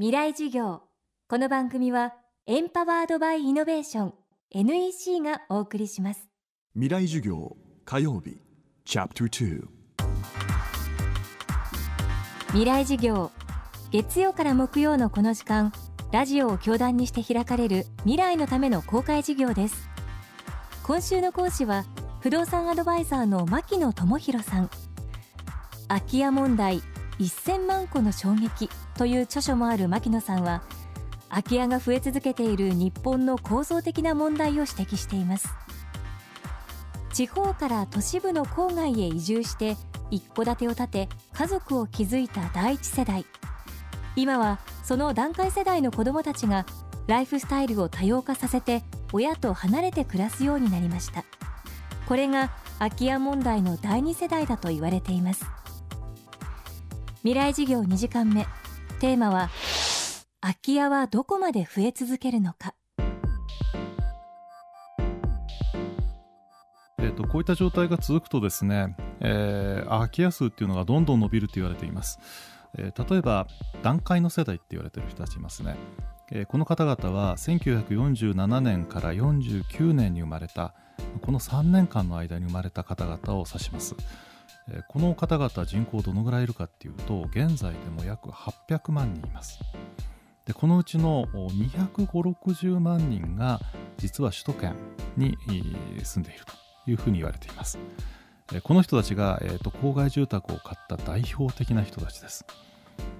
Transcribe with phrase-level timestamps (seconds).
[0.00, 0.82] 未来授業。
[1.28, 2.14] この番組は
[2.46, 4.14] エンパワードバイイノベーション
[4.52, 6.28] NEC がお送りします。
[6.74, 8.40] 未来授業火曜日
[8.84, 9.66] チャプター
[12.50, 13.32] 未来授業
[13.90, 15.72] 月曜から木曜のこの時間
[16.12, 19.88] ラジオを教壇にして開かれる未来のための公開授業です。
[20.84, 21.84] 今週の講師は
[22.20, 24.70] 不動産アドバイザーの牧野智博さん。
[25.88, 26.82] 空き家問題
[27.18, 30.62] 1000万個の衝撃という著書もある牧野さんは
[31.28, 35.48] 空き家が増え続けている日本の構造的な問題を指摘しています。
[37.12, 39.76] 地方から都市部の郊外へ移住して
[40.10, 43.26] 一戸建てを建て家族を築いた第一世代。
[44.16, 46.64] 今はその団塊世代の子どもたちが
[47.06, 51.24] ライフスタイルを多様化させて親と離れて暮らすようになりました。
[52.06, 55.44] これが空き家問題の第二世代だと言われています。
[57.24, 58.46] 未来事業2時間目。
[59.00, 59.50] テーマは
[60.40, 62.74] 空き家はどこまで増え続けるのか。
[67.00, 72.18] えーと、こういった状態が続くとですね、えー、空き家数っていうのがどんどん伸びると言われています、
[72.76, 73.46] えー、例えば
[73.82, 75.76] 団塊の世代って言われてる人たちいますね、
[76.32, 80.74] えー、この方々は1947年から49年に生まれた
[81.22, 83.94] この3年間の間に生まれた方々を指します。
[84.88, 89.60] この方々人口どのぐらいいるかっていうと現在でも約800万人います。
[90.46, 93.60] でこのうちの25060万人が
[93.98, 94.74] 実は首都圏
[95.16, 95.36] に
[96.02, 97.78] 住んでいるというふうに言われています。
[98.62, 102.46] この人たちが、えーと、郊外住宅を買った代表的な人たちです、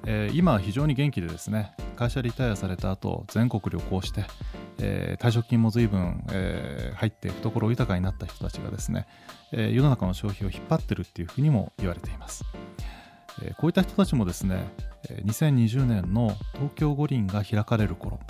[0.07, 4.25] えー、今は非常に元気でですね会社リタイアされた後全国旅行して、
[4.81, 9.07] えー、退職金も随分、えー、入って懐豊かになった人たちがですね、
[9.53, 12.45] えー、世の中の消費を引っ張ってるっていうふうにも言われています、
[13.43, 14.63] えー、こういった人たちもですね
[15.25, 18.21] 2020年の東京五輪が開かれる頃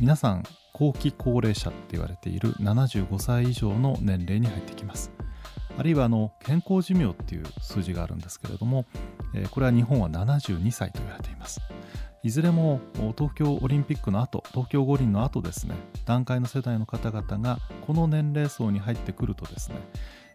[0.00, 5.12] 皆さん後期高齢者って言われている75歳以上の年齢に入ってきます。
[5.78, 8.84] あるいはあの健康寿命っていう数字があるんですけれども、
[9.34, 11.60] えー、これは日本は72歳と言われています。
[12.24, 12.80] いずれも
[13.18, 15.74] 東京オリンピックの後東京五輪の後ですね。
[16.06, 19.76] 団塊の世代の方々がこの年齢層に入ってくるとですね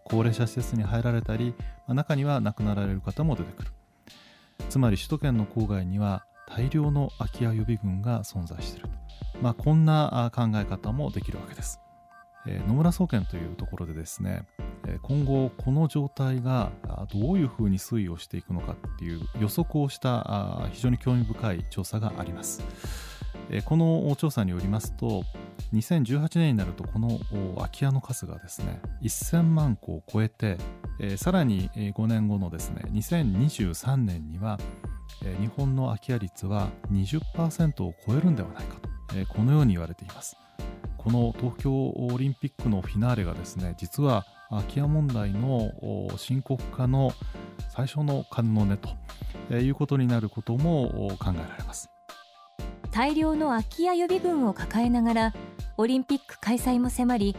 [0.03, 1.55] 高齢者施設に入られたり、
[1.87, 3.71] 中には亡くなられる方も出てくる。
[4.69, 8.89] つまり首都圏の郊外には大量の空き家予備軍が存在している、
[9.41, 11.79] まあ、こんな考え方もできるわけです、
[12.45, 14.45] 野村総研というところでですね
[15.01, 16.71] 今後この状態が
[17.13, 22.63] どういうふうに推移をしていくのかっていう予測をした非常に興味深い調査があります。
[23.65, 25.23] この調査によりますと
[25.73, 27.19] 2018年になるとこの
[27.55, 30.57] 空き家の数がですね1000万戸を超えて
[31.17, 34.59] さらに5年後のですね2023年には
[35.41, 38.89] 日本の空き家率は20%を超えるんではないかと
[39.33, 40.37] このように言われています。
[41.09, 45.71] この東京オリンピックのフィナーレがですね実は空き家問題の
[46.17, 47.13] 深刻化の
[47.69, 51.89] 最初の観音ねということになることも考えられます。
[52.91, 55.33] 大量の空き家予備軍を抱えながら
[55.77, 57.35] オリンピック開催も迫り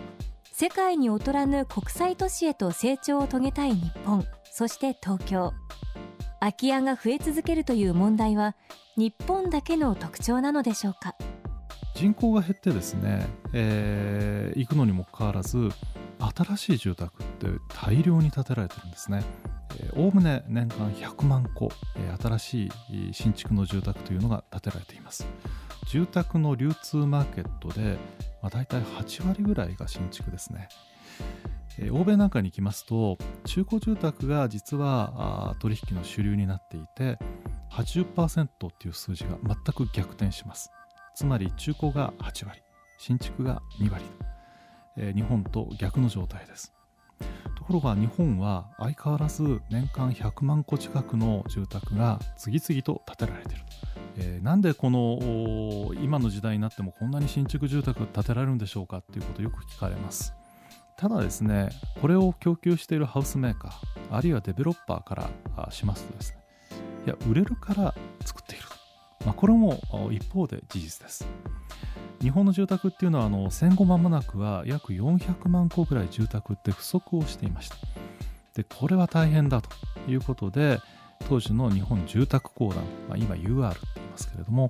[0.52, 5.52] 世界に劣らぬ国際都市へと成長を遂げたい日本そして東京。
[6.40, 8.56] 空き家が増え続けるという問題は
[8.96, 11.14] 日本だけの特徴なのでしょうか。
[12.00, 15.68] 人口が減ってですね、えー、行くのにもかかわらず
[16.34, 19.22] 新しい住宅って大量に建てられてるんですね。
[19.94, 25.26] おおむね年間100万戸、えー、新しい新築の住宅というのが建てられています。
[25.88, 27.98] 住宅の流通マーケットで、
[28.40, 30.70] まあ、大体8割ぐらいが新築ですね。
[31.78, 37.18] えー、欧米なんかに行きますと中古住宅が実は取引の主流になっていて
[37.70, 40.70] 80%っていう数字が全く逆転します。
[41.20, 42.62] つまり中古が8割
[42.96, 44.02] 新築が2割、
[44.96, 46.72] えー、日本と逆の状態です。
[47.58, 53.64] ところが日本は相変わらず年間100万戸近くの住宅が次々と建てられている、
[54.16, 60.32] えー、なんでこの今の時代になってもこんなに新築住宅建てられるんでしょうかっていうことをよく聞かれます。
[60.96, 61.68] ただですね
[62.00, 63.72] これを供給しているハウスメーカー
[64.10, 66.38] あるいはデベロッパーからしますとですね
[67.04, 68.69] いや売れるから作っている。
[69.24, 69.80] まあ、これも
[70.10, 71.26] 一方で事実です。
[72.20, 77.76] 日本の住宅っていうのはあの戦後間もなくは約400万戸ぐらい住宅って不足をしていました。
[78.54, 79.70] でこれは大変だと
[80.06, 80.80] いうことで
[81.28, 84.68] 当時の日本住宅公団、まあ、今 UR って言いますけれども、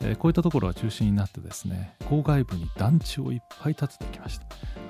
[0.00, 4.46] えー、こういったところが中心になってですね郊外部に団地をいっぱい建ててきました。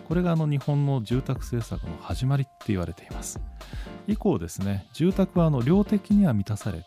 [0.09, 3.41] これがあの日本の住宅政策の始まりって言われています。
[4.09, 6.87] 以降ですね住宅はあの量的には満たされて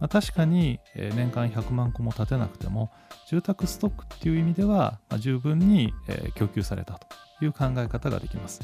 [0.00, 2.90] まあ、確かに年間100万戸も建てなくても
[3.28, 5.92] 住宅ストックっていう意味では、十分に
[6.34, 6.98] 供給された
[7.38, 8.60] という考え方ができます。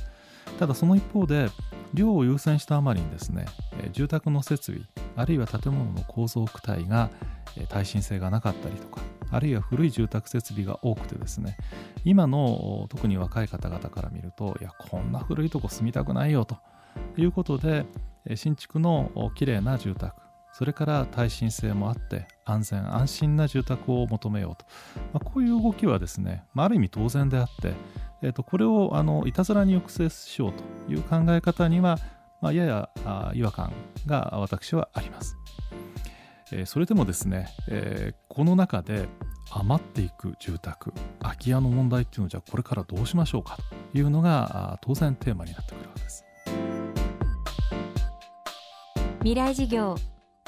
[0.58, 1.48] ただその一方で
[1.92, 3.46] 量を優先したあまりにですね
[3.92, 4.80] 住宅の設備
[5.16, 7.10] あるいは建物の構造躯体が
[7.68, 9.00] 耐震性がなかったりとか
[9.30, 11.56] あるいは古い住宅設備が多くてですね
[12.04, 16.56] 今の特に若い方々から見るといやこんな古いとこ住みたくないよと
[17.16, 17.86] いうことで
[18.34, 20.25] 新築のきれいな住宅
[20.56, 24.64] それから耐震性もあって安全安心な住宅を求めようと、
[25.12, 27.74] まあ、こういう動きはですね、まあ、ある意味当然であって、
[28.22, 31.98] えー、とこれをあのいたずらに抑制しようという考え方には、
[32.40, 32.88] まあ、やや
[33.34, 33.70] 違和感
[34.06, 35.36] が私はあります。
[36.52, 39.10] えー、それでもですね、えー、この中で
[39.50, 43.58] 余っていく住宅空き家の問題っていうのをじゃあこれからどうしましょうか
[43.92, 46.24] というのが当然テーマになってくるわけです
[49.18, 49.96] 未来事業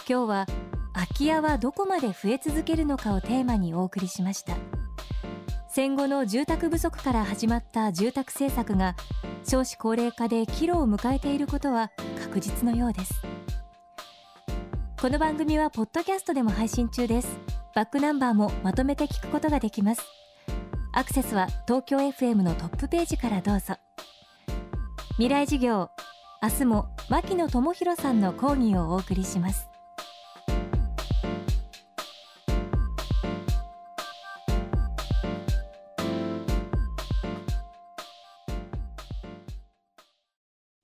[0.08, 0.46] 今日は
[0.94, 4.56] 空き家はどこまで増え続けるのかをテーマにお送りしました。
[5.68, 8.96] 戦後の住宅不足から始まった住宅政策が
[9.44, 11.90] 少子高齢化で岐路を迎えていることは
[12.22, 13.20] 確実のようです。
[14.98, 17.28] この番組はポッドキャストでも配信中です。
[17.74, 20.02] バックナンバーもまとめて聞くことができます。
[20.94, 23.74] アクセスは東京 FM のトップページからどうぞ。
[25.16, 25.90] 未来事業
[26.42, 29.68] 明日も牧野智博さんの講義をお送りします。